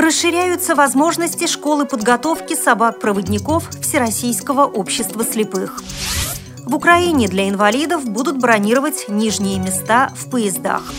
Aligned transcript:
Расширяются 0.00 0.74
возможности 0.74 1.46
школы 1.46 1.84
подготовки 1.84 2.54
собак-проводников 2.54 3.68
Всероссийского 3.82 4.64
общества 4.64 5.22
слепых. 5.24 5.82
В 6.64 6.74
Украине 6.74 7.28
для 7.28 7.50
инвалидов 7.50 8.06
будут 8.06 8.38
бронировать 8.38 9.10
нижние 9.10 9.58
места 9.58 10.10
в 10.16 10.30
поездах. 10.30 10.90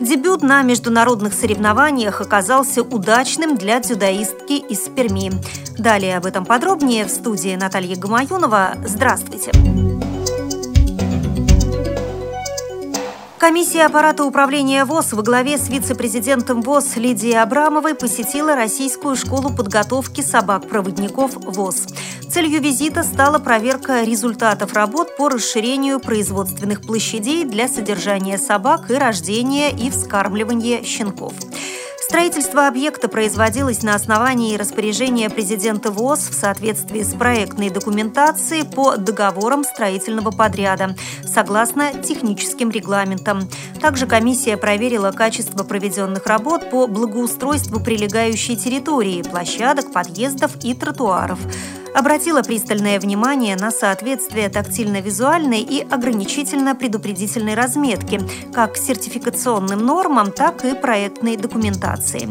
Дебют 0.00 0.42
на 0.42 0.62
международных 0.62 1.34
соревнованиях 1.34 2.22
оказался 2.22 2.82
удачным 2.82 3.58
для 3.58 3.80
дзюдоистки 3.80 4.54
из 4.54 4.78
Перми. 4.88 5.30
Далее 5.76 6.16
об 6.16 6.24
этом 6.24 6.46
подробнее 6.46 7.04
в 7.04 7.10
студии 7.10 7.54
Наталья 7.54 7.96
Гамаюнова. 7.96 8.76
Здравствуйте! 8.86 9.87
Комиссия 13.38 13.86
аппарата 13.86 14.24
управления 14.24 14.84
ВОЗ 14.84 15.12
во 15.12 15.22
главе 15.22 15.58
с 15.58 15.68
вице-президентом 15.68 16.60
ВОЗ 16.60 16.96
Лидией 16.96 17.40
Абрамовой 17.40 17.94
посетила 17.94 18.56
Российскую 18.56 19.14
школу 19.14 19.54
подготовки 19.54 20.22
собак-проводников 20.22 21.36
ВОЗ. 21.36 21.86
Целью 22.28 22.60
визита 22.60 23.04
стала 23.04 23.38
проверка 23.38 24.02
результатов 24.02 24.72
работ 24.72 25.16
по 25.16 25.28
расширению 25.28 26.00
производственных 26.00 26.82
площадей 26.82 27.44
для 27.44 27.68
содержания 27.68 28.38
собак 28.38 28.90
и 28.90 28.94
рождения 28.94 29.70
и 29.70 29.88
вскармливания 29.88 30.82
щенков. 30.82 31.34
Строительство 32.08 32.66
объекта 32.66 33.06
производилось 33.06 33.82
на 33.82 33.94
основании 33.94 34.56
распоряжения 34.56 35.28
президента 35.28 35.90
ВОЗ 35.90 36.30
в 36.30 36.32
соответствии 36.32 37.02
с 37.02 37.12
проектной 37.14 37.68
документацией 37.68 38.64
по 38.64 38.96
договорам 38.96 39.62
строительного 39.62 40.30
подряда, 40.30 40.96
согласно 41.26 41.92
техническим 41.92 42.70
регламентам. 42.70 43.46
Также 43.82 44.06
комиссия 44.06 44.56
проверила 44.56 45.12
качество 45.12 45.64
проведенных 45.64 46.24
работ 46.24 46.70
по 46.70 46.86
благоустройству 46.86 47.78
прилегающей 47.78 48.56
территории, 48.56 49.22
площадок, 49.22 49.92
подъездов 49.92 50.52
и 50.64 50.72
тротуаров 50.72 51.38
обратила 51.98 52.42
пристальное 52.42 53.00
внимание 53.00 53.56
на 53.56 53.72
соответствие 53.72 54.48
тактильно-визуальной 54.48 55.62
и 55.62 55.80
ограничительно-предупредительной 55.82 57.54
разметки 57.54 58.20
как 58.52 58.76
сертификационным 58.76 59.84
нормам, 59.84 60.30
так 60.30 60.64
и 60.64 60.74
проектной 60.74 61.36
документации. 61.36 62.28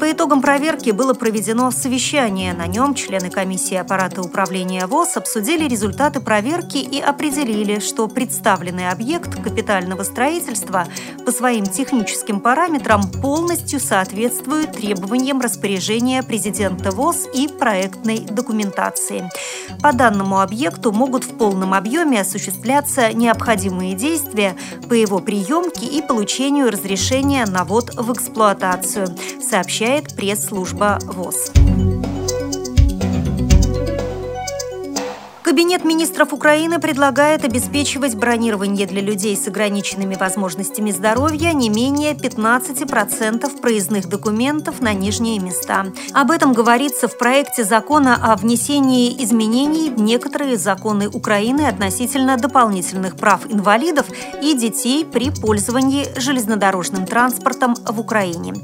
По 0.00 0.10
итогам 0.10 0.40
проверки 0.40 0.92
было 0.92 1.12
проведено 1.12 1.70
совещание. 1.70 2.54
На 2.54 2.66
нем 2.66 2.94
члены 2.94 3.28
комиссии 3.28 3.74
аппарата 3.74 4.22
управления 4.22 4.86
ВОЗ 4.86 5.18
обсудили 5.18 5.68
результаты 5.68 6.20
проверки 6.20 6.78
и 6.78 6.98
определили, 6.98 7.80
что 7.80 8.08
представленный 8.08 8.88
объект 8.88 9.34
капитального 9.42 10.02
строительства 10.02 10.86
по 11.26 11.32
своим 11.32 11.66
техническим 11.66 12.40
параметрам 12.40 13.10
полностью 13.10 13.78
соответствует 13.78 14.72
требованиям 14.72 15.38
распоряжения 15.38 16.22
президента 16.22 16.92
ВОЗ 16.92 17.26
и 17.34 17.46
проектной 17.46 18.20
документации. 18.20 19.30
По 19.82 19.92
данному 19.92 20.40
объекту 20.40 20.92
могут 20.92 21.24
в 21.24 21.36
полном 21.36 21.74
объеме 21.74 22.22
осуществляться 22.22 23.12
необходимые 23.12 23.94
действия 23.94 24.56
по 24.88 24.94
его 24.94 25.18
приемке 25.18 25.84
и 25.84 26.00
получению 26.00 26.70
разрешения 26.70 27.44
на 27.44 27.64
ввод 27.64 27.94
в 27.94 28.10
эксплуатацию, 28.14 29.14
сообщает 29.46 29.89
сообщает 29.90 30.14
пресс-служба 30.14 30.98
ВОЗ. 31.04 31.50
Кабинет 35.50 35.84
министров 35.84 36.32
Украины 36.32 36.78
предлагает 36.78 37.44
обеспечивать 37.44 38.14
бронирование 38.14 38.86
для 38.86 39.02
людей 39.02 39.36
с 39.36 39.48
ограниченными 39.48 40.14
возможностями 40.14 40.92
здоровья 40.92 41.52
не 41.52 41.68
менее 41.68 42.14
15% 42.14 43.60
проездных 43.60 44.08
документов 44.08 44.80
на 44.80 44.92
нижние 44.92 45.40
места. 45.40 45.86
Об 46.14 46.30
этом 46.30 46.52
говорится 46.52 47.08
в 47.08 47.18
проекте 47.18 47.64
закона 47.64 48.16
о 48.22 48.36
внесении 48.36 49.12
изменений 49.24 49.90
в 49.90 50.00
некоторые 50.00 50.56
законы 50.56 51.08
Украины 51.08 51.62
относительно 51.62 52.36
дополнительных 52.36 53.16
прав 53.16 53.44
инвалидов 53.50 54.06
и 54.40 54.54
детей 54.54 55.04
при 55.04 55.32
пользовании 55.32 56.06
железнодорожным 56.16 57.06
транспортом 57.06 57.74
в 57.74 57.98
Украине. 57.98 58.54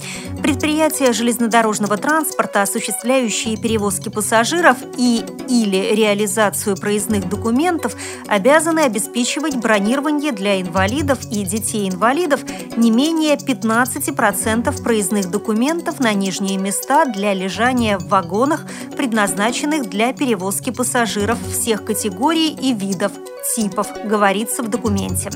Предприятия 0.41 1.13
железнодорожного 1.13 1.97
транспорта, 1.97 2.63
осуществляющие 2.63 3.57
перевозки 3.57 4.09
пассажиров 4.09 4.77
и 4.97 5.25
или 5.49 5.95
реализацию 5.95 6.76
проездных 6.77 7.29
документов 7.29 7.97
обязаны 8.27 8.81
обеспечивать 8.81 9.57
бронирование 9.57 10.33
для 10.33 10.61
инвалидов 10.61 11.19
и 11.31 11.45
детей-инвалидов 11.45 12.41
не 12.77 12.91
менее 12.91 13.37
15% 13.37 14.83
проездных 14.83 15.31
документов 15.31 16.01
на 16.01 16.13
нижние 16.13 16.59
места 16.59 17.05
для 17.05 17.35
лежания 17.35 17.99
в 17.99 18.09
вагонах, 18.09 18.67
предназначенных 18.97 19.89
для 19.89 20.13
перевозки 20.13 20.71
пассажиров 20.71 21.39
всех 21.51 21.85
категорий 21.85 22.51
и 22.51 22.73
видов, 22.73 23.13
типов, 23.55 23.89
говорится 24.05 24.63
в 24.63 24.69
документе. 24.69 25.31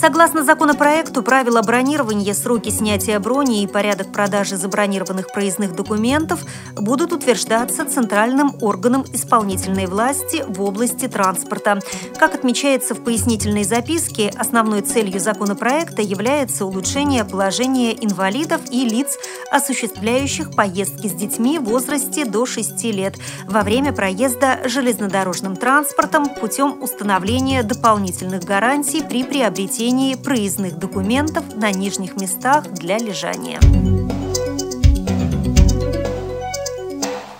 Согласно 0.00 0.44
законопроекту, 0.44 1.22
правила 1.22 1.60
бронирования, 1.60 2.32
сроки 2.32 2.70
снятия 2.70 3.20
брони 3.20 3.62
и 3.62 3.66
порядок 3.66 4.10
продажи 4.10 4.56
забронированных 4.56 5.30
проездных 5.30 5.76
документов 5.76 6.40
будут 6.74 7.12
утверждаться 7.12 7.84
Центральным 7.84 8.54
органом 8.62 9.04
исполнительной 9.12 9.84
власти 9.84 10.42
в 10.48 10.62
области 10.62 11.06
транспорта. 11.06 11.80
Как 12.18 12.34
отмечается 12.34 12.94
в 12.94 13.04
пояснительной 13.04 13.64
записке, 13.64 14.32
основной 14.38 14.80
целью 14.80 15.20
законопроекта 15.20 16.00
является 16.00 16.64
улучшение 16.64 17.26
положения 17.26 17.92
инвалидов 17.92 18.62
и 18.70 18.86
лиц, 18.86 19.18
осуществляющих 19.50 20.52
поездки 20.52 21.08
с 21.08 21.12
детьми 21.12 21.58
в 21.58 21.64
возрасте 21.64 22.24
до 22.24 22.46
6 22.46 22.84
лет 22.84 23.16
во 23.46 23.60
время 23.60 23.92
проезда 23.92 24.60
железнодорожным 24.64 25.56
транспортом 25.56 26.26
путем 26.26 26.82
установления 26.82 27.62
дополнительных 27.62 28.44
гарантий 28.44 29.02
при 29.02 29.24
приобретении 29.24 29.89
получении 29.90 30.14
проездных 30.14 30.78
документов 30.78 31.44
на 31.56 31.72
нижних 31.72 32.14
местах 32.14 32.70
для 32.74 32.96
лежания. 32.96 33.58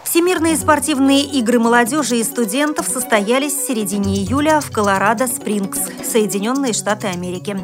Всемирные 0.02 0.56
спортивные 0.56 1.22
игры 1.22 1.60
молодежи 1.60 2.16
и 2.16 2.24
студентов 2.24 2.88
состоялись 2.88 3.52
в 3.52 3.66
середине 3.68 4.16
июля 4.16 4.60
в 4.60 4.72
Колорадо-Спрингс, 4.72 6.04
Соединенные 6.04 6.72
Штаты 6.72 7.06
Америки. 7.06 7.56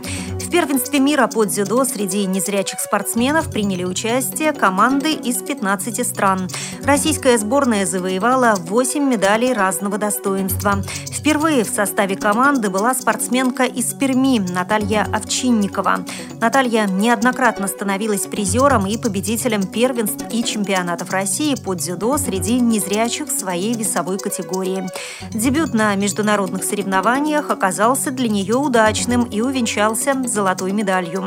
В 0.47 0.49
первенстве 0.49 1.01
мира 1.01 1.27
по 1.27 1.45
дзюдо 1.45 1.84
среди 1.84 2.25
незрячих 2.25 2.79
спортсменов 2.79 3.51
приняли 3.51 3.83
участие 3.83 4.53
команды 4.53 5.12
из 5.12 5.43
15 5.43 6.07
стран. 6.07 6.49
Российская 6.84 7.37
сборная 7.37 7.84
завоевала 7.84 8.55
8 8.57 9.03
медалей 9.03 9.53
разного 9.53 9.99
достоинства. 9.99 10.84
Впервые 11.11 11.65
в 11.65 11.69
составе 11.69 12.15
команды 12.15 12.71
была 12.71 12.95
спортсменка 12.95 13.65
из 13.65 13.93
Перми 13.93 14.39
Наталья 14.39 15.09
Овчинникова. 15.12 16.05
Наталья 16.41 16.87
неоднократно 16.87 17.67
становилась 17.67 18.27
призером 18.27 18.87
и 18.87 18.97
победителем 18.97 19.65
первенств 19.65 20.25
и 20.31 20.45
чемпионатов 20.45 21.11
России 21.11 21.57
по 21.57 21.75
дзюдо 21.75 22.17
среди 22.19 22.61
незрячих 22.61 23.33
своей 23.33 23.75
весовой 23.75 24.19
категории. 24.19 24.87
Дебют 25.33 25.75
на 25.75 25.97
международных 25.97 26.63
соревнованиях 26.63 27.51
оказался 27.51 28.13
для 28.13 28.28
нее 28.28 28.55
удачным 28.55 29.25
и 29.25 29.41
увенчался 29.41 30.15
золотой 30.37 30.73
медалью. 30.73 31.25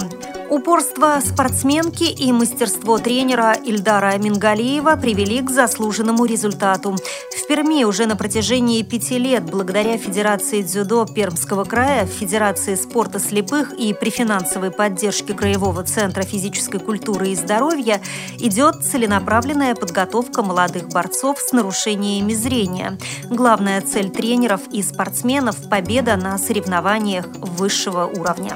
Упорство 0.51 1.19
спортсменки 1.23 2.03
и 2.03 2.31
мастерство 2.31 2.97
тренера 2.97 3.53
Ильдара 3.53 4.17
Мингалиева 4.17 4.95
привели 4.95 5.41
к 5.41 5.49
заслуженному 5.49 6.25
результату. 6.25 6.95
В 6.95 7.47
Перми 7.47 7.83
уже 7.83 8.05
на 8.05 8.15
протяжении 8.15 8.81
пяти 8.83 9.17
лет 9.17 9.43
благодаря 9.43 9.97
Федерации 9.97 10.61
дзюдо 10.61 11.05
Пермского 11.05 11.63
края, 11.65 12.05
Федерации 12.05 12.75
спорта 12.75 13.19
слепых 13.19 13.73
и 13.73 13.93
при 13.93 14.11
финансовой 14.11 14.69
поддержке 14.69 15.33
Краевого 15.33 15.83
центра 15.83 16.21
физической 16.23 16.79
культуры 16.79 17.29
и 17.29 17.35
здоровья 17.35 18.01
идет 18.37 18.83
целенаправленная 18.83 19.73
подготовка 19.73 20.43
молодых 20.43 20.89
борцов 20.89 21.39
с 21.39 21.51
нарушениями 21.51 22.33
зрения. 22.33 22.99
Главная 23.29 23.81
цель 23.81 24.11
тренеров 24.11 24.61
и 24.71 24.83
спортсменов– 24.83 25.69
победа 25.69 26.15
на 26.15 26.37
соревнованиях 26.37 27.25
высшего 27.37 28.05
уровня. 28.05 28.55